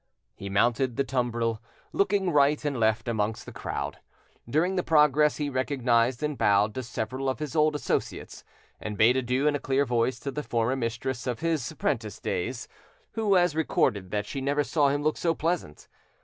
He 0.33 0.49
mounted 0.49 0.95
the 0.95 1.03
tumbril, 1.03 1.61
looking 1.93 2.31
right 2.31 2.65
and 2.65 2.79
left 2.79 3.07
amongst 3.07 3.45
the 3.45 3.51
crowd. 3.51 3.99
During 4.49 4.75
the 4.75 4.81
progress 4.81 5.37
he 5.37 5.47
recognised 5.47 6.23
and 6.23 6.39
bowed 6.39 6.73
to 6.73 6.81
several 6.81 7.29
of 7.29 7.37
his 7.37 7.55
old 7.55 7.75
associates, 7.75 8.43
and 8.79 8.97
bade 8.97 9.15
adieu 9.15 9.45
in 9.45 9.53
a 9.53 9.59
clear 9.59 9.85
voice 9.85 10.17
to 10.21 10.31
the 10.31 10.41
former 10.41 10.75
mistress 10.75 11.27
of 11.27 11.41
his 11.41 11.71
'prentice 11.73 12.19
days, 12.19 12.67
who 13.11 13.35
has 13.35 13.53
recorded 13.55 14.09
that 14.09 14.25
she 14.25 14.41
never 14.41 14.63
saw 14.63 14.89
him 14.89 15.03
look 15.03 15.17
so 15.17 15.35
pleasant. 15.35 15.87